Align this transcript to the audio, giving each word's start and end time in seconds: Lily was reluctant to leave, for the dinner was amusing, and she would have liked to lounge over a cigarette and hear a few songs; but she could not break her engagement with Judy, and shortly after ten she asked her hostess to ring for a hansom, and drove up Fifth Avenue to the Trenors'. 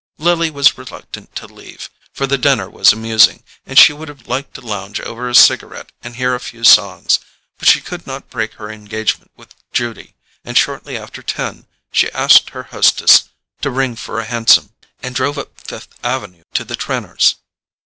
Lily 0.17 0.49
was 0.49 0.79
reluctant 0.79 1.35
to 1.35 1.45
leave, 1.45 1.87
for 2.11 2.25
the 2.25 2.35
dinner 2.39 2.67
was 2.67 2.91
amusing, 2.91 3.43
and 3.67 3.77
she 3.77 3.93
would 3.93 4.07
have 4.07 4.25
liked 4.27 4.55
to 4.55 4.61
lounge 4.61 4.99
over 5.01 5.29
a 5.29 5.35
cigarette 5.35 5.91
and 6.01 6.15
hear 6.15 6.33
a 6.33 6.39
few 6.39 6.63
songs; 6.63 7.19
but 7.59 7.69
she 7.69 7.81
could 7.81 8.07
not 8.07 8.31
break 8.31 8.53
her 8.55 8.71
engagement 8.71 9.29
with 9.35 9.53
Judy, 9.71 10.15
and 10.43 10.57
shortly 10.57 10.97
after 10.97 11.21
ten 11.21 11.67
she 11.91 12.11
asked 12.13 12.49
her 12.49 12.63
hostess 12.73 13.25
to 13.61 13.69
ring 13.69 13.95
for 13.95 14.19
a 14.19 14.25
hansom, 14.25 14.73
and 15.03 15.13
drove 15.13 15.37
up 15.37 15.61
Fifth 15.61 15.93
Avenue 16.03 16.45
to 16.55 16.65
the 16.65 16.75
Trenors'. 16.75 17.35